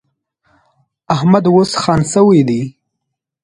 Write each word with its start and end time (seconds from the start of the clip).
احمد 1.15 1.43
اوس 1.51 1.71
خان 1.81 2.01
شوی 2.11 2.41
دی. 2.47 2.61